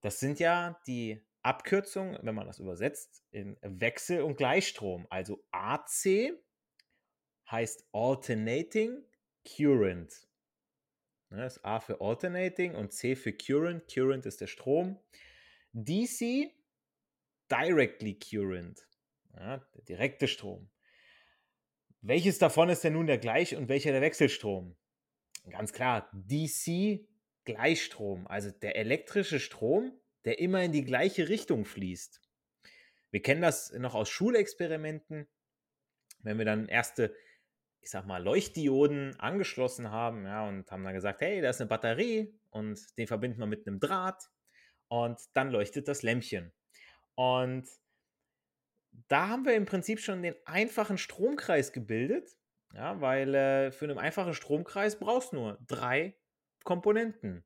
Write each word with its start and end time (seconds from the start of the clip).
das 0.02 0.20
sind 0.20 0.40
ja 0.40 0.82
die 0.88 1.22
Abkürzung, 1.42 2.18
wenn 2.22 2.36
man 2.36 2.48
das 2.48 2.60
übersetzt, 2.60 3.24
in 3.32 3.58
Wechsel- 3.62 4.22
und 4.22 4.38
Gleichstrom. 4.38 5.08
Also 5.10 5.44
AC 5.52 6.34
heißt 7.50 7.88
Alternating 7.94 9.04
Current. 9.46 10.28
Ne, 11.30 11.38
das 11.38 11.58
ist 11.58 11.66
A 11.66 11.80
für 11.80 12.02
Alternating 12.02 12.76
und 12.76 12.92
C 12.92 13.16
für 13.16 13.34
Current. 13.34 13.88
Current 13.92 14.26
ist 14.26 14.42
der 14.42 14.48
Strom. 14.48 15.00
DC, 15.74 16.52
Directly 17.52 18.18
Current. 18.18 18.88
Ja, 19.36 19.58
der 19.76 19.84
direkte 19.84 20.28
Strom. 20.28 20.70
Welches 22.02 22.40
davon 22.40 22.70
ist 22.70 22.84
denn 22.84 22.94
nun 22.94 23.08
der 23.08 23.18
Gleich- 23.18 23.56
und 23.56 23.70
welcher 23.70 23.92
der 23.92 24.02
Wechselstrom? 24.02 24.76
Ganz 25.50 25.74
klar, 25.74 26.10
DC 26.14 27.08
Gleichstrom, 27.46 28.28
also 28.28 28.52
der 28.52 28.76
elektrische 28.76 29.40
Strom, 29.40 30.00
der 30.30 30.38
immer 30.38 30.62
in 30.64 30.72
die 30.72 30.86
gleiche 30.86 31.28
Richtung 31.28 31.66
fließt. 31.66 32.22
Wir 33.10 33.20
kennen 33.24 33.42
das 33.42 33.74
noch 33.74 33.96
aus 33.96 34.10
Schulexperimenten, 34.10 35.28
wenn 36.20 36.38
wir 36.38 36.46
dann 36.46 36.68
erste, 36.68 37.16
ich 37.82 37.90
sag 37.90 38.06
mal, 38.06 38.24
Leuchtdioden 38.24 39.20
angeschlossen 39.20 39.90
haben, 39.90 40.26
ja, 40.26 40.48
und 40.48 40.70
haben 40.70 40.84
dann 40.84 40.94
gesagt, 40.94 41.22
hey, 41.22 41.42
da 41.42 41.50
ist 41.50 41.62
eine 41.62 41.68
Batterie 41.68 42.40
und 42.52 42.80
den 43.00 43.08
verbinden 43.08 43.40
wir 43.40 43.48
mit 43.48 43.66
einem 43.66 43.80
Draht 43.80 44.30
und 44.88 45.20
dann 45.34 45.50
leuchtet 45.50 45.88
das 45.88 46.04
Lämpchen. 46.04 46.54
Und 47.16 47.68
da 49.08 49.30
haben 49.30 49.46
wir 49.46 49.56
im 49.56 49.66
Prinzip 49.66 50.00
schon 50.00 50.22
den 50.22 50.36
einfachen 50.46 51.00
Stromkreis 51.00 51.74
gebildet, 51.74 52.38
ja, 52.76 53.02
weil 53.02 53.34
äh, 53.34 53.72
für 53.72 53.86
einen 53.86 53.98
einfachen 53.98 54.36
Stromkreis 54.36 55.00
brauchst 55.00 55.32
du 55.32 55.38
nur 55.38 55.58
drei 55.66 56.16
Komponenten 56.66 57.44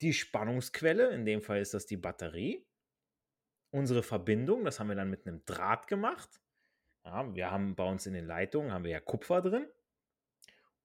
die 0.00 0.12
Spannungsquelle, 0.12 1.10
in 1.10 1.24
dem 1.24 1.42
Fall 1.42 1.60
ist 1.60 1.74
das 1.74 1.86
die 1.86 1.96
Batterie, 1.96 2.66
unsere 3.70 4.02
Verbindung, 4.02 4.64
das 4.64 4.80
haben 4.80 4.88
wir 4.88 4.96
dann 4.96 5.10
mit 5.10 5.26
einem 5.26 5.44
Draht 5.44 5.86
gemacht. 5.86 6.40
Ja, 7.04 7.34
wir 7.34 7.50
haben 7.50 7.74
bei 7.74 7.84
uns 7.84 8.06
in 8.06 8.14
den 8.14 8.26
Leitungen 8.26 8.72
haben 8.72 8.84
wir 8.84 8.90
ja 8.90 9.00
Kupfer 9.00 9.40
drin 9.40 9.66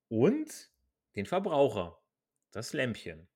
und 0.09 0.71
den 1.15 1.25
Verbraucher, 1.25 1.99
das 2.51 2.73
Lämpchen. 2.73 3.27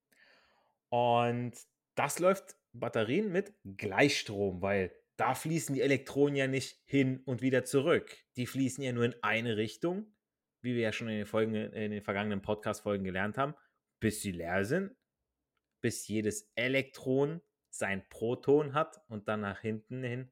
Und 0.90 1.54
das 1.96 2.20
läuft 2.20 2.56
Batterien 2.74 3.32
mit 3.32 3.54
Gleichstrom, 3.64 4.62
weil 4.62 4.94
da 5.18 5.34
fließen 5.34 5.76
die 5.76 5.82
Elektronen 5.82 6.36
ja 6.36 6.48
nicht 6.48 6.80
hin 6.86 7.22
und 7.26 7.42
wieder 7.42 7.66
zurück. 7.66 8.16
Die 8.36 8.46
fließen 8.46 8.84
ja 8.84 8.94
nur 8.94 9.06
in 9.06 9.16
eine 9.22 9.58
Richtung, 9.58 10.14
wie 10.62 10.76
wir 10.76 10.84
ja 10.84 10.92
schon 10.92 11.10
in 11.10 11.18
den, 11.18 11.26
Folgen, 11.26 11.56
in 11.56 11.92
den 11.92 12.04
vergangenen 12.04 12.42
Podcast-Folgen 12.42 13.04
gelernt 13.04 13.38
haben, 13.38 13.56
bis 14.00 14.22
sie 14.22 14.32
leer 14.32 14.64
sind 14.64 14.96
bis 15.88 16.06
jedes 16.10 16.52
Elektron 16.56 17.40
sein 17.70 18.06
Proton 18.10 18.74
hat 18.74 19.02
und 19.08 19.30
dann 19.30 19.40
nach 19.40 19.62
hinten 19.62 20.04
hin 20.04 20.30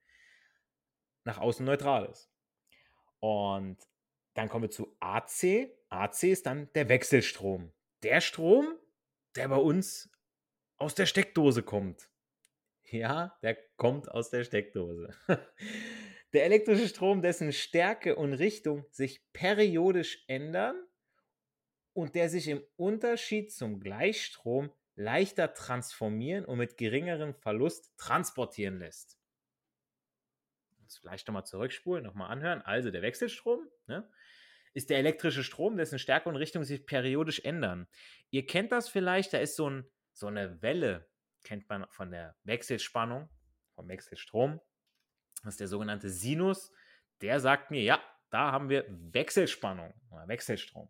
nach 1.23 1.37
außen 1.37 1.65
neutral 1.65 2.07
ist. 2.07 2.29
Und 3.21 3.77
dann 4.33 4.49
kommen 4.49 4.63
wir 4.63 4.69
zu 4.69 4.97
AC. 4.99 5.71
AC 5.87 6.23
ist 6.23 6.45
dann 6.45 6.69
der 6.73 6.89
Wechselstrom. 6.89 7.71
Der 8.03 8.19
Strom, 8.19 8.77
der 9.37 9.47
bei 9.47 9.55
uns 9.55 10.11
aus 10.75 10.93
der 10.93 11.05
Steckdose 11.05 11.63
kommt. 11.63 12.09
Ja, 12.83 13.39
der 13.41 13.55
kommt 13.77 14.11
aus 14.11 14.31
der 14.31 14.43
Steckdose. 14.43 15.15
Der 16.33 16.43
elektrische 16.43 16.89
Strom, 16.89 17.21
dessen 17.21 17.53
Stärke 17.53 18.17
und 18.17 18.33
Richtung 18.33 18.85
sich 18.91 19.25
periodisch 19.31 20.25
ändern 20.27 20.75
und 21.93 22.13
der 22.13 22.29
sich 22.29 22.49
im 22.49 22.61
Unterschied 22.75 23.53
zum 23.53 23.79
Gleichstrom 23.79 24.69
leichter 24.95 25.53
transformieren 25.53 26.45
und 26.45 26.57
mit 26.57 26.77
geringerem 26.77 27.33
Verlust 27.33 27.97
transportieren 27.97 28.79
lässt. 28.79 29.19
Jetzt 30.81 30.99
vielleicht 30.99 31.27
nochmal 31.27 31.45
zurückspulen, 31.45 32.03
nochmal 32.03 32.31
anhören. 32.31 32.61
Also 32.61 32.91
der 32.91 33.01
Wechselstrom 33.01 33.67
ne, 33.87 34.09
ist 34.73 34.89
der 34.89 34.99
elektrische 34.99 35.43
Strom, 35.43 35.77
dessen 35.77 35.99
Stärke 35.99 36.29
und 36.29 36.35
Richtung 36.35 36.63
sich 36.63 36.85
periodisch 36.85 37.39
ändern. 37.39 37.87
Ihr 38.29 38.45
kennt 38.45 38.71
das 38.71 38.87
vielleicht, 38.87 39.33
da 39.33 39.39
ist 39.39 39.55
so, 39.55 39.69
ein, 39.69 39.89
so 40.13 40.27
eine 40.27 40.61
Welle, 40.61 41.09
kennt 41.43 41.67
man 41.69 41.87
von 41.89 42.11
der 42.11 42.35
Wechselspannung, 42.43 43.29
vom 43.73 43.87
Wechselstrom. 43.87 44.61
Das 45.43 45.55
ist 45.55 45.59
der 45.59 45.67
sogenannte 45.67 46.09
Sinus. 46.09 46.71
Der 47.21 47.39
sagt 47.39 47.71
mir, 47.71 47.81
ja, 47.81 48.01
da 48.29 48.51
haben 48.51 48.69
wir 48.69 48.85
Wechselspannung 48.89 49.93
oder 50.09 50.27
Wechselstrom. 50.27 50.89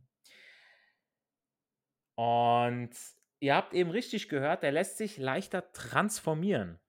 Und 2.16 2.96
ihr 3.40 3.56
habt 3.56 3.74
eben 3.74 3.92
richtig 3.92 4.30
gehört, 4.30 4.64
der 4.64 4.72
lässt 4.72 4.98
sich 4.98 5.18
leichter 5.18 5.72
transformieren. 5.72 6.80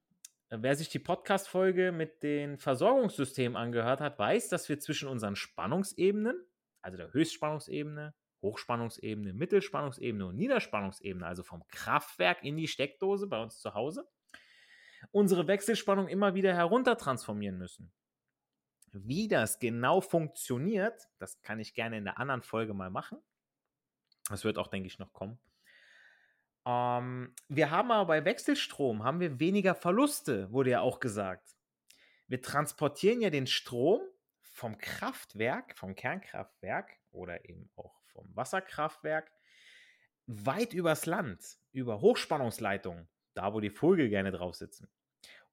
Wer 0.49 0.77
sich 0.77 0.89
die 0.89 1.01
Podcast-Folge 1.01 1.91
mit 1.91 2.23
den 2.23 2.57
Versorgungssystemen 2.59 3.57
angehört 3.57 4.01
hat, 4.01 4.19
weiß, 4.19 4.49
dass 4.49 4.69
wir 4.69 4.79
zwischen 4.79 5.09
unseren 5.09 5.35
Spannungsebenen, 5.35 6.37
also 6.83 6.97
der 6.97 7.13
Höchstspannungsebene, 7.13 8.15
Hochspannungsebene, 8.43 9.33
Mittelspannungsebene 9.33 10.25
und 10.25 10.37
Niederspannungsebene, 10.37 11.27
also 11.27 11.43
vom 11.43 11.67
Kraftwerk 11.67 12.45
in 12.45 12.57
die 12.57 12.69
Steckdose 12.69 13.27
bei 13.27 13.43
uns 13.43 13.59
zu 13.59 13.75
Hause, 13.75 14.09
unsere 15.11 15.49
Wechselspannung 15.49 16.07
immer 16.07 16.35
wieder 16.35 16.55
heruntertransformieren 16.55 17.59
müssen. 17.59 17.93
Wie 18.93 19.27
das 19.27 19.59
genau 19.59 20.01
funktioniert, 20.01 21.09
das 21.19 21.43
kann 21.43 21.59
ich 21.59 21.75
gerne 21.75 21.99
in 21.99 22.05
der 22.05 22.19
anderen 22.19 22.43
Folge 22.43 22.73
mal 22.73 22.91
machen. 22.91 23.19
Das 24.29 24.45
wird 24.45 24.59
auch, 24.59 24.69
denke 24.69 24.87
ich, 24.87 24.99
noch 24.99 25.13
kommen. 25.13 25.39
Ähm, 26.67 27.33
wir 27.49 27.71
haben 27.71 27.93
aber 27.93 28.07
bei 28.07 28.25
Wechselstrom 28.25 29.05
haben 29.05 29.21
wir 29.21 29.39
weniger 29.39 29.75
Verluste, 29.75 30.51
wurde 30.51 30.71
ja 30.71 30.81
auch 30.81 31.01
gesagt. 31.01 31.57
Wir 32.27 32.43
transportieren 32.43 33.21
ja 33.21 33.31
den 33.31 33.47
Strom 33.47 34.01
vom 34.41 34.77
Kraftwerk, 34.79 35.79
vom 35.79 35.95
Kernkraftwerk 35.95 36.99
oder 37.13 37.49
eben 37.49 37.71
auch 37.77 37.95
vom 38.07 38.35
Wasserkraftwerk 38.35 39.31
weit 40.27 40.75
übers 40.75 41.07
Land, 41.07 41.41
über 41.71 42.01
Hochspannungsleitungen, 42.01 43.09
da 43.35 43.55
wo 43.55 43.61
die 43.61 43.71
Vögel 43.71 44.09
gerne 44.09 44.33
drauf 44.33 44.57
sitzen. 44.57 44.89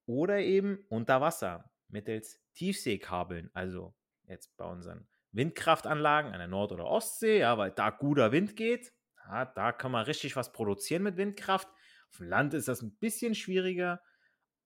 Oder 0.07 0.39
eben 0.39 0.83
unter 0.89 1.21
Wasser 1.21 1.71
mittels 1.89 2.41
Tiefseekabeln, 2.55 3.51
also 3.53 3.93
jetzt 4.25 4.57
bei 4.57 4.65
unseren 4.65 5.07
Windkraftanlagen 5.31 6.31
an 6.31 6.39
der 6.39 6.47
Nord- 6.47 6.71
oder 6.71 6.85
Ostsee, 6.85 7.39
ja, 7.39 7.57
weil 7.57 7.71
da 7.71 7.91
guter 7.91 8.31
Wind 8.31 8.55
geht, 8.55 8.93
ja, 9.27 9.45
da 9.45 9.71
kann 9.71 9.91
man 9.91 10.05
richtig 10.05 10.35
was 10.35 10.51
produzieren 10.51 11.03
mit 11.03 11.17
Windkraft. 11.17 11.67
Auf 12.09 12.17
dem 12.17 12.27
Land 12.27 12.53
ist 12.53 12.67
das 12.67 12.81
ein 12.81 12.95
bisschen 12.97 13.35
schwieriger. 13.35 14.01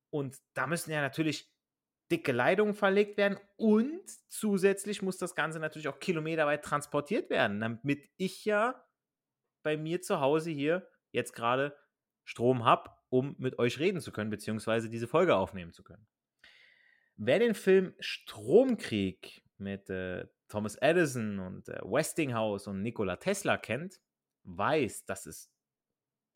Und 0.10 0.38
da 0.54 0.68
müssen 0.68 0.92
ja 0.92 1.02
natürlich 1.02 1.52
dicke 2.12 2.32
Leitungen 2.32 2.74
verlegt 2.74 3.18
werden 3.18 3.38
und 3.58 4.02
zusätzlich 4.30 5.02
muss 5.02 5.18
das 5.18 5.36
Ganze 5.36 5.60
natürlich 5.60 5.90
auch 5.90 6.00
kilometerweit 6.00 6.64
transportiert 6.64 7.30
werden, 7.30 7.60
damit 7.60 8.10
ich 8.16 8.46
ja 8.46 8.82
bei 9.64 9.76
mir 9.76 10.02
zu 10.02 10.22
Hause 10.22 10.52
hier 10.52 10.88
jetzt 11.12 11.34
gerade 11.34 11.78
Strom 12.24 12.64
habe, 12.64 12.90
um 13.10 13.36
mit 13.40 13.60
euch 13.60 13.80
reden 13.80 14.00
zu 14.00 14.12
können, 14.12 14.30
beziehungsweise 14.30 14.90
diese 14.90 15.08
Folge 15.08 15.36
aufnehmen 15.36 15.74
zu 15.74 15.84
können. 15.84 16.08
Wer 17.18 17.40
den 17.40 17.56
Film 17.56 17.94
Stromkrieg 18.00 19.44
mit 19.58 19.90
äh, 19.90 20.28
Thomas 20.48 20.76
Edison 20.76 21.40
und 21.40 21.68
äh, 21.68 21.80
Westinghouse 21.84 22.68
und 22.68 22.82
Nikola 22.82 23.18
Tesla 23.18 23.58
kennt, 23.58 24.00
weiß, 24.48 25.06
dass 25.06 25.26
es 25.26 25.52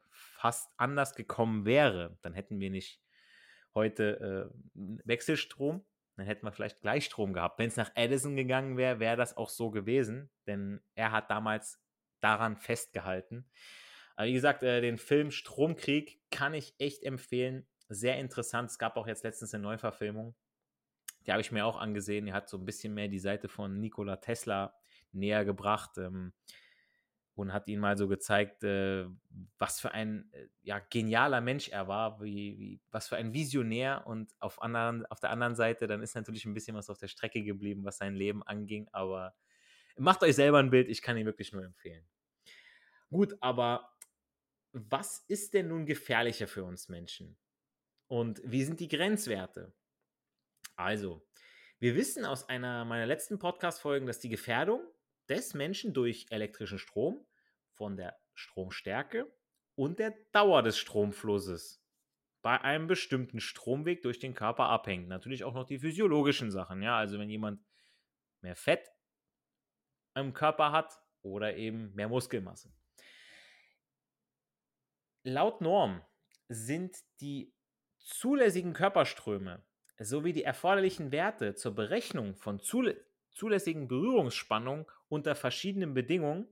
fast 0.10 0.72
anders 0.78 1.16
gekommen 1.16 1.66
wäre, 1.66 2.18
dann 2.22 2.34
hätten 2.34 2.60
wir 2.60 2.70
nicht 2.70 3.02
heute 3.74 4.52
äh, 4.54 5.02
Wechselstrom, 5.06 5.86
dann 6.18 6.26
hätten 6.26 6.46
wir 6.46 6.52
vielleicht 6.52 6.82
Gleichstrom 6.82 7.34
gehabt. 7.34 7.60
Wenn 7.60 7.68
es 7.68 7.78
nach 7.78 7.92
Edison 7.96 8.36
gegangen 8.36 8.78
wäre, 8.78 9.00
wäre 9.00 9.18
das 9.18 9.38
auch 9.38 9.50
so 9.50 9.72
gewesen, 9.72 10.30
denn 10.46 10.82
er 10.96 11.12
hat 11.12 11.32
damals 11.32 11.82
daran 12.20 12.58
festgehalten. 12.58 13.50
Aber 14.16 14.28
wie 14.28 14.34
gesagt, 14.34 14.64
äh, 14.64 14.82
den 14.82 14.98
Film 14.98 15.32
Stromkrieg 15.32 16.22
kann 16.30 16.54
ich 16.54 16.76
echt 16.78 17.04
empfehlen. 17.04 17.68
Sehr 17.88 18.20
interessant. 18.20 18.70
Es 18.70 18.78
gab 18.78 18.98
auch 18.98 19.08
jetzt 19.08 19.24
letztens 19.24 19.54
eine 19.54 19.64
Neuverfilmung. 19.64 20.36
Die 21.26 21.32
habe 21.32 21.42
ich 21.42 21.52
mir 21.52 21.66
auch 21.66 21.78
angesehen. 21.78 22.28
Er 22.28 22.34
hat 22.34 22.50
so 22.50 22.58
ein 22.58 22.66
bisschen 22.66 22.94
mehr 22.94 23.08
die 23.08 23.20
Seite 23.20 23.48
von 23.48 23.80
Nikola 23.80 24.18
Tesla 24.18 24.76
näher 25.12 25.46
gebracht. 25.46 25.98
Ähm, 25.98 26.34
und 27.42 27.54
hat 27.54 27.68
ihn 27.68 27.80
mal 27.80 27.98
so 27.98 28.08
gezeigt, 28.08 28.64
äh, 28.64 29.06
was 29.58 29.80
für 29.80 29.92
ein 29.92 30.32
äh, 30.34 30.48
ja, 30.62 30.80
genialer 30.80 31.42
Mensch 31.42 31.70
er 31.70 31.88
war, 31.88 32.22
wie, 32.22 32.58
wie, 32.58 32.82
was 32.92 33.08
für 33.08 33.18
ein 33.18 33.34
Visionär 33.34 34.04
und 34.06 34.34
auf, 34.40 34.62
anderen, 34.62 35.06
auf 35.08 35.20
der 35.20 35.32
anderen 35.32 35.56
Seite, 35.56 35.88
dann 35.88 36.02
ist 36.02 36.16
natürlich 36.16 36.46
ein 36.46 36.54
bisschen 36.54 36.76
was 36.76 36.90
auf 36.90 37.00
der 37.00 37.08
Strecke 37.08 37.44
geblieben, 37.44 37.84
was 37.84 37.98
sein 37.98 38.16
Leben 38.16 38.44
anging, 38.44 38.88
aber 38.92 39.36
macht 39.98 40.24
euch 40.24 40.36
selber 40.36 40.60
ein 40.60 40.70
Bild, 40.70 40.88
ich 40.88 41.02
kann 41.02 41.18
ihn 41.18 41.26
wirklich 41.26 41.52
nur 41.52 41.64
empfehlen. 41.64 42.08
Gut, 43.10 43.36
aber 43.42 43.92
was 44.72 45.26
ist 45.28 45.54
denn 45.54 45.68
nun 45.68 45.86
gefährlicher 45.86 46.48
für 46.48 46.64
uns 46.64 46.88
Menschen? 46.88 47.38
Und 48.08 48.42
wie 48.46 48.64
sind 48.64 48.80
die 48.80 48.88
Grenzwerte? 48.88 49.74
Also, 50.76 51.26
wir 51.80 51.96
wissen 51.96 52.26
aus 52.26 52.48
einer 52.48 52.86
meiner 52.86 53.06
letzten 53.06 53.40
Podcast-Folgen, 53.40 54.06
dass 54.06 54.20
die 54.20 54.30
Gefährdung 54.30 54.82
des 55.30 55.54
Menschen 55.54 55.94
durch 55.94 56.28
elektrischen 56.30 56.78
Strom 56.78 57.26
von 57.74 57.98
der 57.98 58.18
Stromstärke 58.34 59.32
und 59.76 60.00
der 60.00 60.16
Dauer 60.32 60.64
des 60.64 60.78
Stromflusses 60.78 61.84
bei 62.42 62.60
einem 62.62 62.88
bestimmten 62.88 63.40
Stromweg 63.40 64.02
durch 64.02 64.20
den 64.20 64.34
Körper 64.34 64.66
abhängt. 64.66 65.08
Natürlich 65.08 65.44
auch 65.44 65.54
noch 65.54 65.66
die 65.66 65.80
physiologischen 65.80 66.52
Sachen, 66.52 66.82
ja, 66.82 66.98
also 66.98 67.20
wenn 67.20 67.30
jemand 67.30 67.64
mehr 68.42 68.56
Fett 68.56 68.92
im 70.16 70.34
Körper 70.34 70.72
hat 70.72 71.00
oder 71.22 71.56
eben 71.56 71.94
mehr 71.94 72.10
Muskelmasse. 72.10 72.74
Laut 75.24 75.62
Norm 75.62 76.02
sind 76.50 76.98
die 77.20 77.54
zulässigen 78.00 78.74
Körperströme 78.74 79.64
sowie 80.00 80.34
die 80.34 80.44
erforderlichen 80.44 81.12
Werte 81.12 81.54
zur 81.54 81.76
Berechnung 81.76 82.36
von 82.36 82.60
zulässigen 82.60 83.88
Berührungsspannungen 83.88 84.88
unter 85.10 85.36
verschiedenen 85.36 85.94
Bedingungen, 85.94 86.48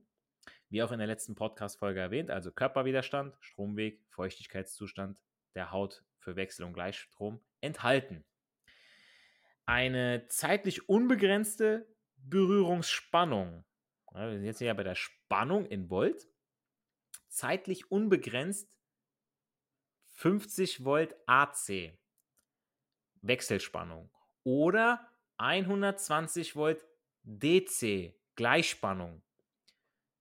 wie 0.70 0.82
auch 0.82 0.92
in 0.92 0.98
der 0.98 1.08
letzten 1.08 1.34
Podcast-Folge 1.34 2.00
erwähnt, 2.00 2.30
also 2.30 2.52
Körperwiderstand, 2.52 3.36
Stromweg, 3.40 4.02
Feuchtigkeitszustand 4.08 5.20
der 5.54 5.72
Haut 5.72 6.04
für 6.18 6.36
Wechsel- 6.36 6.64
und 6.64 6.72
Gleichstrom, 6.72 7.40
enthalten. 7.60 8.24
Eine 9.66 10.26
zeitlich 10.28 10.88
unbegrenzte 10.88 11.86
Berührungsspannung, 12.16 13.64
wir 14.12 14.32
sind 14.32 14.44
jetzt 14.44 14.60
ja 14.60 14.74
bei 14.74 14.84
der 14.84 14.94
Spannung 14.94 15.66
in 15.66 15.90
Volt, 15.90 16.28
zeitlich 17.28 17.90
unbegrenzt 17.90 18.68
50 20.14 20.84
Volt 20.84 21.16
AC 21.26 21.92
Wechselspannung 23.22 24.10
oder 24.44 25.08
120 25.38 26.56
Volt 26.56 26.86
DC, 27.22 28.14
Gleichspannung, 28.34 29.22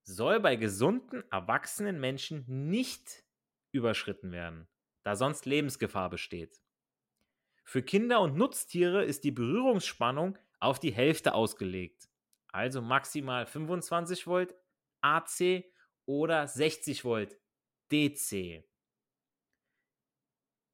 soll 0.09 0.39
bei 0.39 0.55
gesunden, 0.55 1.23
erwachsenen 1.31 1.99
Menschen 1.99 2.43
nicht 2.47 3.23
überschritten 3.71 4.31
werden, 4.31 4.67
da 5.03 5.15
sonst 5.15 5.45
Lebensgefahr 5.45 6.09
besteht. 6.09 6.61
Für 7.63 7.83
Kinder 7.83 8.19
und 8.21 8.35
Nutztiere 8.35 9.03
ist 9.03 9.23
die 9.23 9.31
Berührungsspannung 9.31 10.37
auf 10.59 10.79
die 10.79 10.91
Hälfte 10.91 11.35
ausgelegt, 11.35 12.09
also 12.51 12.81
maximal 12.81 13.45
25 13.45 14.25
Volt 14.25 14.55
AC 15.01 15.65
oder 16.05 16.47
60 16.47 17.05
Volt 17.05 17.37
DC. 17.91 18.63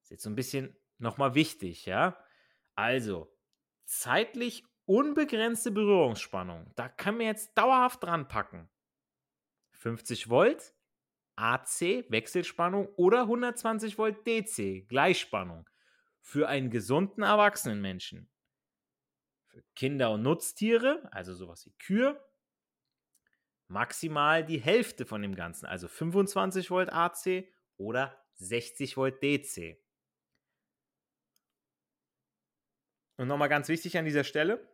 Ist 0.01 0.11
jetzt 0.11 0.23
so 0.23 0.29
ein 0.29 0.35
bisschen 0.35 0.77
nochmal 0.97 1.35
wichtig, 1.35 1.85
ja? 1.85 2.17
Also, 2.75 3.35
zeitlich 3.85 4.63
unbegrenzte 4.85 5.71
Berührungsspannung. 5.71 6.71
Da 6.75 6.87
kann 6.87 7.17
man 7.17 7.25
jetzt 7.25 7.57
dauerhaft 7.57 8.03
dran 8.03 8.27
packen. 8.27 8.69
50 9.85 10.29
Volt 10.29 10.73
AC 11.35 12.09
Wechselspannung 12.09 12.87
oder 12.95 13.21
120 13.21 13.99
Volt 13.99 14.25
DC 14.25 14.87
Gleichspannung 14.87 15.69
für 16.21 16.47
einen 16.47 16.71
gesunden 16.71 17.21
erwachsenen 17.21 17.81
Menschen. 17.83 18.27
Für 19.45 19.63
Kinder 19.75 20.09
und 20.09 20.23
Nutztiere, 20.23 21.07
also 21.11 21.35
sowas 21.35 21.67
wie 21.67 21.73
Kühe, 21.77 22.19
maximal 23.67 24.43
die 24.43 24.57
Hälfte 24.59 25.05
von 25.05 25.21
dem 25.21 25.35
Ganzen, 25.35 25.67
also 25.67 25.87
25 25.87 26.71
Volt 26.71 26.91
AC 26.91 27.47
oder 27.77 28.19
60 28.37 28.97
Volt 28.97 29.21
DC. 29.21 29.77
Und 33.17 33.27
nochmal 33.27 33.49
ganz 33.49 33.67
wichtig 33.67 33.99
an 33.99 34.05
dieser 34.05 34.23
Stelle, 34.23 34.67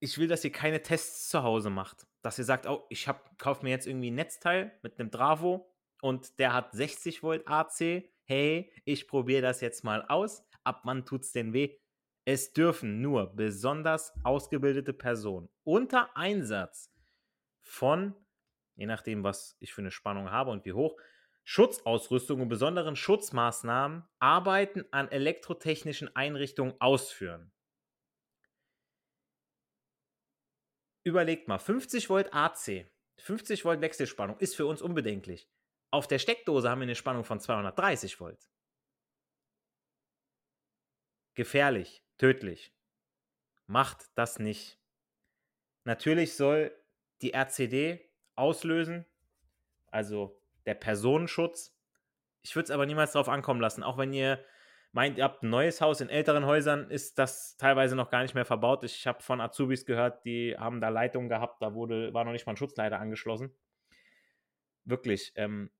ich 0.00 0.18
will, 0.18 0.28
dass 0.28 0.44
ihr 0.44 0.52
keine 0.52 0.82
Tests 0.82 1.28
zu 1.28 1.42
Hause 1.42 1.70
macht. 1.70 2.06
Dass 2.22 2.38
ihr 2.38 2.44
sagt, 2.44 2.66
oh, 2.66 2.84
ich 2.88 3.08
kaufe 3.38 3.64
mir 3.64 3.70
jetzt 3.70 3.86
irgendwie 3.86 4.10
ein 4.10 4.16
Netzteil 4.16 4.78
mit 4.82 4.98
einem 4.98 5.10
Dravo 5.10 5.72
und 6.00 6.38
der 6.38 6.52
hat 6.52 6.72
60 6.72 7.22
Volt 7.22 7.46
AC. 7.48 8.04
Hey, 8.24 8.72
ich 8.84 9.08
probiere 9.08 9.42
das 9.42 9.60
jetzt 9.60 9.84
mal 9.84 10.04
aus. 10.08 10.44
Ab 10.64 10.82
wann 10.84 11.04
tut 11.04 11.22
es 11.22 11.32
denn 11.32 11.52
weh? 11.52 11.76
Es 12.24 12.52
dürfen 12.52 13.00
nur 13.00 13.34
besonders 13.34 14.12
ausgebildete 14.22 14.92
Personen 14.92 15.48
unter 15.64 16.14
Einsatz 16.16 16.92
von, 17.62 18.14
je 18.76 18.86
nachdem, 18.86 19.24
was 19.24 19.56
ich 19.60 19.72
für 19.72 19.80
eine 19.80 19.90
Spannung 19.90 20.30
habe 20.30 20.50
und 20.50 20.64
wie 20.66 20.74
hoch, 20.74 21.00
Schutzausrüstung 21.44 22.42
und 22.42 22.48
besonderen 22.50 22.96
Schutzmaßnahmen 22.96 24.04
Arbeiten 24.18 24.84
an 24.90 25.10
elektrotechnischen 25.10 26.14
Einrichtungen 26.14 26.74
ausführen. 26.78 27.50
Überlegt 31.08 31.48
mal, 31.48 31.58
50 31.58 32.10
Volt 32.10 32.34
AC, 32.34 32.86
50 33.16 33.64
Volt 33.64 33.80
Wechselspannung 33.80 34.38
ist 34.38 34.54
für 34.54 34.66
uns 34.66 34.82
unbedenklich. 34.82 35.48
Auf 35.90 36.06
der 36.06 36.18
Steckdose 36.18 36.68
haben 36.68 36.80
wir 36.80 36.84
eine 36.84 36.94
Spannung 36.94 37.24
von 37.24 37.40
230 37.40 38.20
Volt. 38.20 38.46
Gefährlich, 41.34 42.02
tödlich. 42.18 42.74
Macht 43.66 44.10
das 44.16 44.38
nicht. 44.38 44.78
Natürlich 45.84 46.36
soll 46.36 46.72
die 47.22 47.32
RCD 47.32 48.06
auslösen, 48.34 49.06
also 49.86 50.38
der 50.66 50.74
Personenschutz. 50.74 51.74
Ich 52.42 52.54
würde 52.54 52.64
es 52.64 52.70
aber 52.70 52.84
niemals 52.84 53.12
darauf 53.12 53.28
ankommen 53.28 53.60
lassen, 53.62 53.82
auch 53.82 53.96
wenn 53.96 54.12
ihr 54.12 54.44
meint, 54.98 55.16
ihr 55.16 55.22
habt 55.22 55.44
ein 55.44 55.50
neues 55.50 55.80
Haus. 55.80 56.00
In 56.00 56.08
älteren 56.08 56.44
Häusern 56.44 56.90
ist 56.90 57.20
das 57.20 57.56
teilweise 57.56 57.94
noch 57.94 58.10
gar 58.10 58.22
nicht 58.22 58.34
mehr 58.34 58.44
verbaut. 58.44 58.82
Ich 58.82 59.06
habe 59.06 59.22
von 59.22 59.40
Azubis 59.40 59.86
gehört, 59.86 60.24
die 60.24 60.56
haben 60.58 60.80
da 60.80 60.88
Leitungen 60.88 61.28
gehabt, 61.28 61.62
da 61.62 61.72
wurde, 61.72 62.12
war 62.14 62.24
noch 62.24 62.32
nicht 62.32 62.46
mal 62.46 62.54
ein 62.54 62.56
Schutzleiter 62.56 62.98
angeschlossen. 62.98 63.56
Wirklich, 64.82 65.30
ähm, 65.36 65.70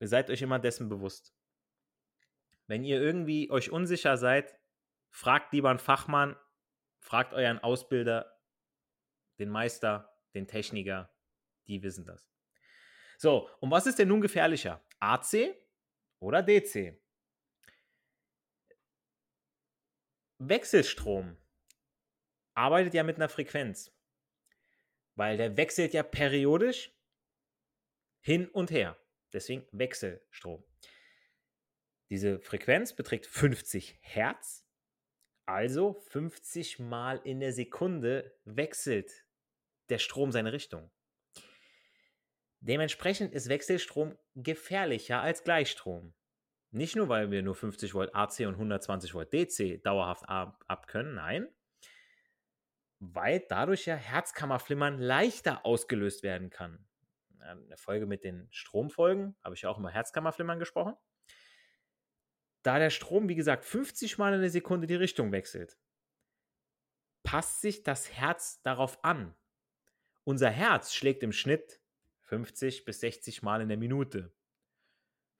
seid 0.00 0.30
euch 0.30 0.42
immer 0.42 0.58
dessen 0.58 0.88
bewusst. 0.88 1.32
Wenn 2.66 2.82
ihr 2.82 3.00
irgendwie 3.00 3.52
euch 3.52 3.70
unsicher 3.70 4.16
seid, 4.16 4.58
fragt 5.10 5.52
lieber 5.52 5.70
einen 5.70 5.78
Fachmann, 5.78 6.34
fragt 6.98 7.34
euren 7.34 7.60
Ausbilder, 7.60 8.36
den 9.38 9.48
Meister, 9.48 10.12
den 10.34 10.48
Techniker, 10.48 11.14
die 11.68 11.84
wissen 11.84 12.04
das. 12.04 12.28
So, 13.16 13.48
und 13.60 13.70
was 13.70 13.86
ist 13.86 14.00
denn 14.00 14.08
nun 14.08 14.22
gefährlicher? 14.22 14.84
AC 14.98 15.54
oder 16.18 16.42
DC? 16.42 16.98
Wechselstrom 20.38 21.36
arbeitet 22.54 22.94
ja 22.94 23.02
mit 23.02 23.16
einer 23.16 23.28
Frequenz, 23.28 23.92
weil 25.14 25.36
der 25.36 25.56
wechselt 25.56 25.94
ja 25.94 26.02
periodisch 26.02 26.92
hin 28.20 28.48
und 28.48 28.70
her. 28.70 28.98
Deswegen 29.32 29.66
Wechselstrom. 29.72 30.64
Diese 32.10 32.38
Frequenz 32.40 32.94
beträgt 32.94 33.26
50 33.26 33.98
Hertz, 34.00 34.64
also 35.46 35.94
50 36.08 36.78
Mal 36.78 37.20
in 37.24 37.40
der 37.40 37.52
Sekunde 37.52 38.36
wechselt 38.44 39.26
der 39.88 39.98
Strom 39.98 40.32
seine 40.32 40.52
Richtung. 40.52 40.90
Dementsprechend 42.60 43.32
ist 43.32 43.48
Wechselstrom 43.48 44.16
gefährlicher 44.34 45.20
als 45.20 45.44
Gleichstrom. 45.44 46.14
Nicht 46.76 46.94
nur, 46.94 47.08
weil 47.08 47.30
wir 47.30 47.42
nur 47.42 47.54
50 47.54 47.94
Volt 47.94 48.14
AC 48.14 48.40
und 48.40 48.52
120 48.52 49.14
Volt 49.14 49.32
DC 49.32 49.82
dauerhaft 49.82 50.28
ab, 50.28 50.62
ab 50.68 50.86
können, 50.86 51.14
nein, 51.14 51.48
weil 52.98 53.40
dadurch 53.48 53.86
ja 53.86 53.94
Herzkammerflimmern 53.94 54.98
leichter 54.98 55.64
ausgelöst 55.64 56.22
werden 56.22 56.50
kann. 56.50 56.86
In 57.50 57.68
der 57.70 57.78
Folge 57.78 58.04
mit 58.04 58.24
den 58.24 58.46
Stromfolgen 58.50 59.36
habe 59.42 59.54
ich 59.54 59.62
ja 59.62 59.70
auch 59.70 59.78
über 59.78 59.88
Herzkammerflimmern 59.88 60.58
gesprochen. 60.58 60.94
Da 62.62 62.78
der 62.78 62.90
Strom, 62.90 63.30
wie 63.30 63.36
gesagt, 63.36 63.64
50 63.64 64.18
Mal 64.18 64.34
in 64.34 64.42
der 64.42 64.50
Sekunde 64.50 64.86
die 64.86 64.96
Richtung 64.96 65.32
wechselt, 65.32 65.78
passt 67.22 67.62
sich 67.62 67.84
das 67.84 68.12
Herz 68.12 68.60
darauf 68.60 69.02
an. 69.02 69.34
Unser 70.24 70.50
Herz 70.50 70.92
schlägt 70.92 71.22
im 71.22 71.32
Schnitt 71.32 71.80
50 72.24 72.84
bis 72.84 73.00
60 73.00 73.42
Mal 73.42 73.62
in 73.62 73.68
der 73.70 73.78
Minute. 73.78 74.35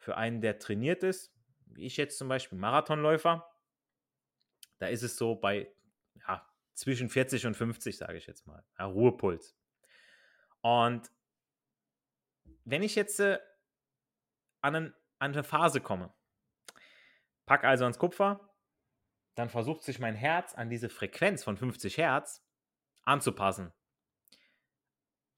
Für 0.07 0.17
einen, 0.17 0.41
der 0.41 0.61
trainiert 0.61 1.03
ist, 1.03 1.35
wie 1.65 1.85
ich 1.85 1.97
jetzt 1.97 2.17
zum 2.17 2.29
Beispiel 2.29 2.57
Marathonläufer, 2.57 3.45
da 4.79 4.87
ist 4.87 5.03
es 5.03 5.17
so 5.17 5.35
bei 5.35 5.75
ja, 6.29 6.49
zwischen 6.75 7.09
40 7.09 7.45
und 7.45 7.57
50, 7.57 7.97
sage 7.99 8.17
ich 8.17 8.29
jetzt 8.29 8.47
mal. 8.47 8.65
Ja, 8.79 8.85
Ruhepuls. 8.85 9.59
Und 10.61 11.11
wenn 12.65 12.85
ich 12.85 12.95
jetzt 12.95 13.19
äh, 13.19 13.41
an, 14.61 14.77
einen, 14.77 14.95
an 15.19 15.33
eine 15.33 15.43
Phase 15.43 15.81
komme, 15.81 16.15
pack 17.47 17.65
also 17.65 17.83
ans 17.83 17.99
Kupfer, 17.99 18.55
dann 19.35 19.49
versucht 19.49 19.83
sich 19.83 19.99
mein 19.99 20.15
Herz 20.15 20.55
an 20.55 20.71
diese 20.71 20.89
Frequenz 20.89 21.43
von 21.43 21.57
50 21.57 21.99
Hertz 21.99 22.47
anzupassen. 23.03 23.73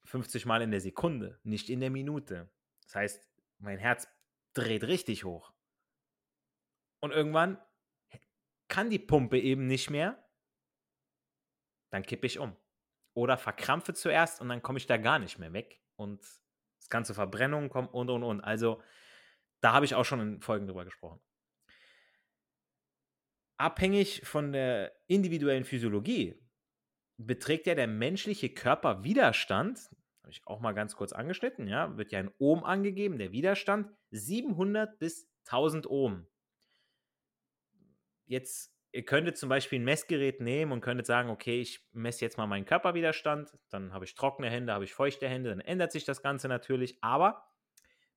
50 0.03 0.45
Mal 0.45 0.61
in 0.61 0.69
der 0.69 0.79
Sekunde, 0.79 1.39
nicht 1.41 1.71
in 1.71 1.79
der 1.79 1.89
Minute. 1.89 2.51
Das 2.83 2.93
heißt, 2.93 3.27
mein 3.57 3.79
Herz 3.79 4.07
dreht 4.59 4.83
richtig 4.83 5.23
hoch. 5.23 5.53
Und 7.01 7.11
irgendwann 7.11 7.59
kann 8.67 8.89
die 8.89 8.99
Pumpe 8.99 9.39
eben 9.39 9.67
nicht 9.67 9.89
mehr. 9.89 10.23
Dann 11.91 12.03
kippe 12.03 12.27
ich 12.27 12.39
um. 12.39 12.55
Oder 13.15 13.37
verkrampfe 13.37 13.93
zuerst 13.93 14.41
und 14.41 14.49
dann 14.49 14.61
komme 14.61 14.77
ich 14.77 14.85
da 14.85 14.97
gar 14.97 15.19
nicht 15.19 15.39
mehr 15.39 15.53
weg. 15.53 15.81
Und 15.95 16.23
es 16.79 16.89
kann 16.89 17.05
zu 17.05 17.13
Verbrennungen 17.13 17.69
kommen 17.69 17.89
und 17.89 18.09
und 18.09 18.23
und. 18.23 18.41
Also, 18.41 18.81
da 19.61 19.73
habe 19.73 19.85
ich 19.85 19.95
auch 19.95 20.05
schon 20.05 20.19
in 20.19 20.41
Folgen 20.41 20.67
drüber 20.67 20.85
gesprochen. 20.85 21.19
Abhängig 23.57 24.21
von 24.25 24.53
der 24.53 24.95
individuellen 25.07 25.65
Physiologie 25.65 26.39
beträgt 27.17 27.67
ja 27.67 27.75
der 27.75 27.87
menschliche 27.87 28.53
Körperwiderstand, 28.53 29.89
habe 30.29 30.33
ich 30.33 30.45
auch 30.45 30.59
mal 30.59 30.73
ganz 30.73 30.95
kurz 30.95 31.11
angeschnitten, 31.11 31.67
ja, 31.67 31.97
wird 31.97 32.11
ja 32.11 32.19
ein 32.19 32.29
Ohm 32.37 32.63
angegeben, 32.63 33.17
der 33.17 33.31
Widerstand 33.31 33.89
700 34.11 34.99
bis 34.99 35.27
1000 35.45 35.89
Ohm. 35.89 36.27
Jetzt, 38.27 38.71
ihr 38.91 39.03
könntet 39.05 39.39
zum 39.39 39.49
Beispiel 39.49 39.79
ein 39.79 39.85
Messgerät 39.85 40.39
nehmen 40.39 40.71
und 40.71 40.81
könntet 40.81 41.07
sagen, 41.07 41.31
okay, 41.31 41.59
ich 41.61 41.83
messe 41.93 42.23
jetzt 42.23 42.37
mal 42.37 42.45
meinen 42.45 42.65
Körperwiderstand, 42.65 43.57
dann 43.69 43.91
habe 43.91 44.05
ich 44.05 44.13
trockene 44.13 44.51
Hände, 44.51 44.71
habe 44.71 44.83
ich 44.83 44.93
feuchte 44.93 45.27
Hände, 45.27 45.49
dann 45.49 45.61
ändert 45.61 45.91
sich 45.91 46.05
das 46.05 46.21
Ganze 46.21 46.47
natürlich, 46.47 46.99
aber 47.01 47.47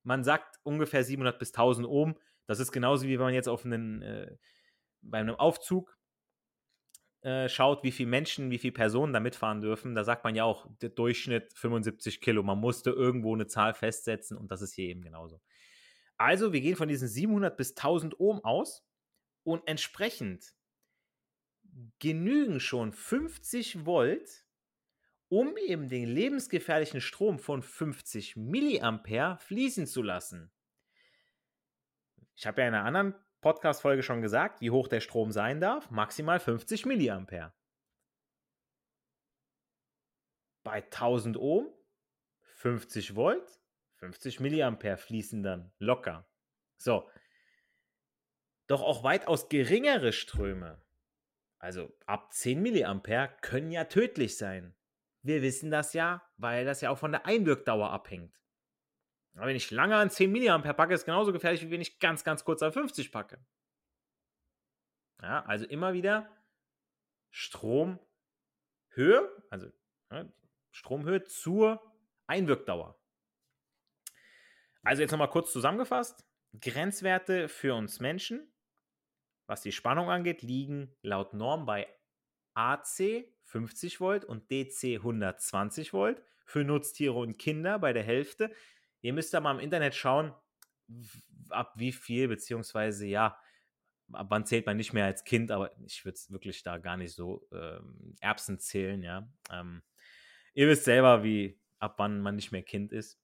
man 0.03 0.23
sagt 0.23 0.59
ungefähr 0.61 1.03
700 1.03 1.39
bis 1.39 1.49
1000 1.49 1.87
Ohm. 1.87 2.19
Das 2.45 2.59
ist 2.59 2.71
genauso 2.71 3.07
wie 3.07 3.17
wenn 3.17 3.25
man 3.25 3.33
jetzt 3.33 3.49
auf 3.49 3.65
einen, 3.65 4.03
äh, 4.03 4.37
bei 5.01 5.17
einem 5.17 5.35
Aufzug 5.35 5.97
äh, 7.23 7.47
schaut, 7.47 7.83
wie 7.83 7.91
viele 7.91 8.09
Menschen, 8.09 8.51
wie 8.51 8.57
viele 8.57 8.73
Personen 8.73 9.13
da 9.13 9.19
mitfahren 9.21 9.61
dürfen, 9.61 9.95
da 9.95 10.03
sagt 10.03 10.25
man 10.25 10.35
ja 10.35 10.43
auch, 10.43 10.67
der 10.81 10.89
Durchschnitt 10.89 11.53
75 11.53 12.19
Kilo. 12.19 12.43
Man 12.43 12.59
musste 12.59 12.89
irgendwo 12.89 13.33
eine 13.33 13.47
Zahl 13.47 13.73
festsetzen 13.73 14.37
und 14.37 14.51
das 14.51 14.61
ist 14.61 14.73
hier 14.73 14.89
eben 14.89 15.01
genauso. 15.01 15.41
Also, 16.17 16.53
wir 16.53 16.61
gehen 16.61 16.75
von 16.75 16.89
diesen 16.89 17.07
700 17.07 17.55
bis 17.55 17.71
1000 17.71 18.19
Ohm 18.19 18.43
aus 18.43 18.85
und 19.43 19.67
entsprechend 19.67 20.53
genügen 21.99 22.59
schon 22.59 22.91
50 22.91 23.85
Volt, 23.85 24.45
um 25.29 25.55
eben 25.57 25.87
den 25.87 26.07
lebensgefährlichen 26.07 27.01
Strom 27.01 27.39
von 27.39 27.63
50 27.63 28.35
Milliampere 28.35 29.37
fließen 29.39 29.87
zu 29.87 30.01
lassen. 30.01 30.51
Ich 32.35 32.45
habe 32.45 32.61
ja 32.61 32.67
in 32.67 32.73
einer 32.73 32.85
anderen 32.85 33.15
Podcast-Folge 33.43 34.01
schon 34.01 34.23
gesagt, 34.23 34.61
wie 34.61 34.71
hoch 34.71 34.87
der 34.87 35.01
Strom 35.01 35.31
sein 35.31 35.61
darf. 35.61 35.91
Maximal 35.91 36.39
50 36.39 36.87
Milliampere. 36.87 37.53
Bei 40.63 40.81
1000 40.81 41.37
Ohm 41.37 41.67
50 42.41 43.15
Volt, 43.15 43.59
50 43.97 44.39
Milliampere 44.39 44.97
fließen 44.97 45.43
dann 45.43 45.71
locker. 45.77 46.25
So. 46.77 47.09
Doch 48.67 48.81
auch 48.81 49.03
weitaus 49.03 49.49
geringere 49.49 50.13
Ströme, 50.13 50.81
also 51.59 51.93
ab 52.05 52.33
10 52.33 52.61
Milliampere, 52.61 53.35
können 53.41 53.71
ja 53.71 53.83
tödlich 53.83 54.37
sein. 54.37 54.73
Wir 55.21 55.41
wissen 55.41 55.69
das 55.69 55.93
ja, 55.93 56.25
weil 56.37 56.63
das 56.65 56.81
ja 56.81 56.89
auch 56.89 56.97
von 56.97 57.11
der 57.11 57.25
Einwirkdauer 57.25 57.91
abhängt. 57.91 58.42
Aber 59.35 59.47
wenn 59.47 59.55
ich 59.55 59.71
lange 59.71 59.95
an 59.95 60.09
10 60.09 60.31
mA 60.31 60.57
packe, 60.73 60.93
ist 60.93 61.05
genauso 61.05 61.33
gefährlich, 61.33 61.61
wie 61.61 61.71
wenn 61.71 61.81
ich 61.81 61.99
ganz, 61.99 62.23
ganz 62.23 62.45
kurz 62.45 62.61
an 62.61 62.71
50 62.71 63.11
packe. 63.11 63.39
Ja, 65.21 65.43
also 65.45 65.65
immer 65.65 65.93
wieder 65.93 66.29
Stromhöhe, 67.31 67.99
also 69.49 69.71
ja, 70.11 70.25
Stromhöhe 70.71 71.23
zur 71.23 71.81
Einwirkdauer. 72.27 72.99
Also 74.83 75.01
jetzt 75.01 75.11
nochmal 75.11 75.29
kurz 75.29 75.51
zusammengefasst. 75.51 76.25
Grenzwerte 76.59 77.47
für 77.47 77.73
uns 77.73 77.99
Menschen 77.99 78.53
was 79.47 79.61
die 79.61 79.71
Spannung 79.71 80.09
angeht, 80.09 80.41
liegen 80.41 80.95
laut 81.01 81.33
Norm 81.33 81.65
bei 81.65 81.87
AC 82.53 83.25
50 83.43 83.99
Volt 83.99 84.25
und 84.25 84.49
DC 84.49 84.95
120 84.95 85.93
Volt 85.93 86.21
für 86.45 86.63
Nutztiere 86.63 87.19
und 87.19 87.37
Kinder 87.37 87.79
bei 87.79 87.93
der 87.93 88.03
Hälfte. 88.03 88.51
Ihr 89.03 89.13
müsst 89.13 89.33
da 89.33 89.41
mal 89.41 89.53
im 89.53 89.59
Internet 89.59 89.95
schauen, 89.95 90.33
ab 91.49 91.73
wie 91.75 91.91
viel, 91.91 92.29
beziehungsweise 92.29 93.05
ja, 93.05 93.37
ab 94.13 94.27
wann 94.29 94.45
zählt 94.45 94.65
man 94.65 94.77
nicht 94.77 94.93
mehr 94.93 95.05
als 95.05 95.25
Kind, 95.25 95.51
aber 95.51 95.71
ich 95.85 96.05
würde 96.05 96.15
es 96.15 96.31
wirklich 96.31 96.63
da 96.63 96.77
gar 96.77 96.95
nicht 96.95 97.13
so 97.13 97.45
ähm, 97.51 98.15
Erbsen 98.21 98.59
zählen, 98.59 99.03
ja. 99.03 99.29
Ähm, 99.51 99.83
ihr 100.53 100.69
wisst 100.69 100.85
selber, 100.85 101.23
wie 101.23 101.59
ab 101.79 101.95
wann 101.97 102.21
man 102.21 102.35
nicht 102.35 102.53
mehr 102.53 102.63
Kind 102.63 102.93
ist. 102.93 103.19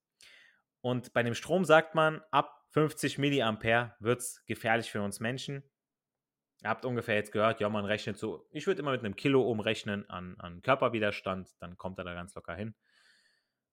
Und 0.82 1.14
bei 1.14 1.24
dem 1.24 1.34
Strom 1.34 1.64
sagt 1.64 1.96
man, 1.96 2.22
ab 2.30 2.66
50 2.72 3.18
Milliampere 3.18 3.96
wird 4.00 4.20
es 4.20 4.44
gefährlich 4.46 4.92
für 4.92 5.02
uns 5.02 5.22
Menschen. 5.22 5.64
Ihr 6.62 6.70
habt 6.70 6.84
ungefähr 6.84 7.16
jetzt 7.16 7.32
gehört, 7.32 7.62
ja, 7.62 7.70
man 7.70 7.86
rechnet 7.86 8.18
so, 8.18 8.46
ich 8.52 8.68
würde 8.68 8.82
immer 8.82 8.92
mit 8.92 9.00
einem 9.00 9.16
Kilo 9.16 9.50
umrechnen 9.50 10.10
an, 10.10 10.36
an 10.40 10.62
Körperwiderstand, 10.62 11.50
dann 11.60 11.78
kommt 11.78 12.00
er 12.00 12.04
da 12.04 12.14
ganz 12.14 12.36
locker 12.36 12.54
hin. 12.54 12.76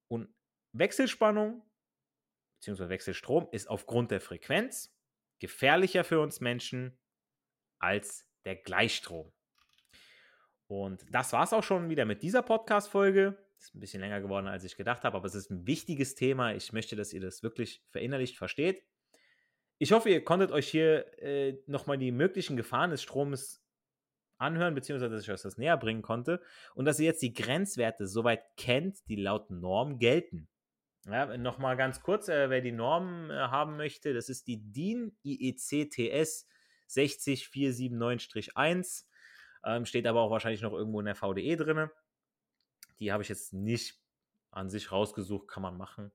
Und 0.07 0.29
Wechselspannung 0.73 1.65
bzw. 2.67 2.89
Wechselstrom 2.89 3.49
ist 3.53 3.69
aufgrund 3.69 4.11
der 4.11 4.21
Frequenz 4.21 4.95
gefährlicher 5.39 6.05
für 6.05 6.21
uns 6.21 6.41
Menschen 6.41 6.99
als 7.79 8.27
der 8.45 8.57
Gleichstrom. 8.57 9.33
Und 10.67 11.05
das 11.11 11.33
war 11.33 11.45
es 11.45 11.53
auch 11.53 11.63
schon 11.63 11.89
wieder 11.89 12.05
mit 12.05 12.23
dieser 12.23 12.43
Podcast-Folge. 12.43 13.37
Ist 13.59 13.75
ein 13.75 13.81
bisschen 13.81 14.01
länger 14.01 14.21
geworden, 14.21 14.49
als 14.49 14.65
ich 14.65 14.77
gedacht 14.77 15.05
habe, 15.05 15.17
aber 15.17 15.27
es 15.27 15.35
ist 15.35 15.51
ein 15.51 15.67
wichtiges 15.67 16.15
Thema. 16.15 16.55
Ich 16.55 16.73
möchte, 16.73 16.97
dass 16.97 17.13
ihr 17.13 17.21
das 17.21 17.43
wirklich 17.43 17.83
verinnerlicht 17.91 18.37
versteht. 18.37 18.83
Ich 19.79 19.93
hoffe, 19.93 20.11
ihr 20.11 20.25
konntet 20.25 20.51
euch 20.53 20.69
hier 20.69 21.07
äh, 21.23 21.59
nochmal 21.67 21.99
die 21.99 22.11
möglichen 22.11 22.57
Gefahren 22.57 22.91
des 22.91 23.03
Stromes 23.03 23.63
anhören, 24.39 24.75
beziehungsweise 24.75 25.15
dass 25.15 25.23
ich 25.23 25.31
euch 25.31 25.43
das 25.43 25.59
näher 25.59 25.77
bringen 25.77 26.03
konnte 26.03 26.43
und 26.75 26.85
dass 26.85 26.99
ihr 26.99 27.07
jetzt 27.07 27.23
die 27.23 27.33
Grenzwerte 27.33 28.07
soweit 28.07 28.43
kennt, 28.57 29.07
die 29.09 29.17
laut 29.17 29.51
Norm 29.51 29.99
gelten. 29.99 30.49
Ja, 31.09 31.37
Nochmal 31.37 31.77
ganz 31.77 32.03
kurz, 32.03 32.29
äh, 32.29 32.51
wer 32.51 32.61
die 32.61 32.73
Norm 32.73 33.31
äh, 33.31 33.35
haben 33.35 33.77
möchte, 33.77 34.13
das 34.13 34.29
ist 34.29 34.49
die 34.49 34.73
DIN 34.73 35.17
IEC 35.23 35.89
TS 35.91 36.49
60479-1. 36.89 39.05
Ähm, 39.65 39.87
steht 39.87 40.05
aber 40.07 40.23
auch 40.23 40.33
wahrscheinlich 40.33 40.63
noch 40.63 40.73
irgendwo 40.73 40.99
in 41.01 41.07
der 41.07 41.15
VDE 41.15 41.57
drin. 41.57 41.89
Die 42.99 43.13
habe 43.13 43.23
ich 43.23 43.29
jetzt 43.29 43.53
nicht 43.53 44.01
an 44.51 44.69
sich 44.69 44.91
rausgesucht, 44.91 45.47
kann 45.49 45.63
man 45.63 45.77
machen. 45.77 46.11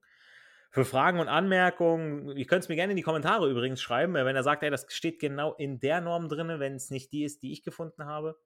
Für 0.70 0.84
Fragen 0.84 1.20
und 1.20 1.28
Anmerkungen, 1.28 2.36
ihr 2.36 2.46
könnt 2.46 2.64
es 2.64 2.68
mir 2.68 2.76
gerne 2.76 2.92
in 2.92 2.96
die 2.96 3.02
Kommentare 3.02 3.50
übrigens 3.50 3.80
schreiben, 3.80 4.14
wenn 4.14 4.36
er 4.36 4.42
sagt, 4.42 4.62
ey, 4.62 4.70
das 4.70 4.86
steht 4.88 5.20
genau 5.20 5.54
in 5.54 5.80
der 5.80 6.00
Norm 6.00 6.28
drin, 6.28 6.48
wenn 6.58 6.74
es 6.74 6.90
nicht 6.90 7.12
die 7.12 7.24
ist, 7.24 7.42
die 7.42 7.52
ich 7.52 7.62
gefunden 7.62 8.06
habe. 8.06 8.38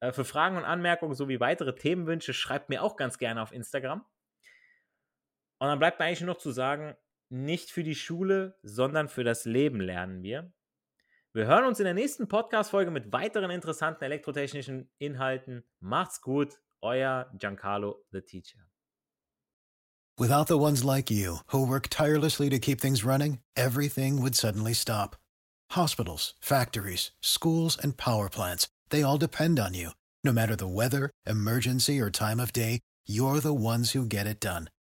Äh, 0.00 0.12
für 0.12 0.24
Fragen 0.24 0.56
und 0.56 0.64
Anmerkungen 0.64 1.14
sowie 1.14 1.40
weitere 1.40 1.74
Themenwünsche 1.74 2.32
schreibt 2.32 2.68
mir 2.68 2.82
auch 2.82 2.96
ganz 2.96 3.18
gerne 3.18 3.42
auf 3.42 3.52
Instagram. 3.52 4.04
Und 5.58 5.68
dann 5.68 5.78
bleibt 5.78 5.98
mir 5.98 6.06
eigentlich 6.06 6.20
nur 6.20 6.34
noch 6.34 6.40
zu 6.40 6.52
sagen, 6.52 6.94
nicht 7.30 7.70
für 7.70 7.82
die 7.82 7.94
Schule, 7.94 8.58
sondern 8.62 9.08
für 9.08 9.24
das 9.24 9.44
Leben 9.44 9.80
lernen 9.80 10.22
wir. 10.22 10.52
Wir 11.32 11.46
hören 11.46 11.64
uns 11.64 11.80
in 11.80 11.84
der 11.84 11.94
nächsten 11.94 12.28
Podcast-Folge 12.28 12.90
mit 12.92 13.12
weiteren 13.12 13.50
interessanten 13.50 14.04
elektrotechnischen 14.04 14.88
Inhalten. 14.98 15.64
Macht's 15.80 16.20
gut, 16.20 16.60
euer 16.80 17.28
Giancarlo 17.36 18.04
the 18.12 18.20
Teacher. 18.20 18.60
Without 20.16 20.46
the 20.46 20.58
ones 20.58 20.84
like 20.84 21.10
you, 21.10 21.38
who 21.48 21.66
work 21.66 21.88
tirelessly 21.88 22.48
to 22.48 22.60
keep 22.60 22.80
things 22.80 23.04
running, 23.04 23.40
everything 23.56 24.22
would 24.22 24.36
suddenly 24.36 24.74
stop. 24.74 25.16
Hospitals, 25.72 26.34
factories, 26.40 27.10
schools, 27.20 27.76
and 27.76 27.96
power 27.96 28.28
plants, 28.28 28.68
they 28.90 29.02
all 29.02 29.18
depend 29.18 29.58
on 29.58 29.74
you. 29.74 29.90
No 30.22 30.32
matter 30.32 30.54
the 30.54 30.68
weather, 30.68 31.10
emergency, 31.26 32.00
or 32.00 32.10
time 32.10 32.38
of 32.38 32.52
day, 32.52 32.78
you're 33.06 33.40
the 33.40 33.52
ones 33.52 33.90
who 33.90 34.06
get 34.06 34.28
it 34.28 34.38
done. 34.38 34.68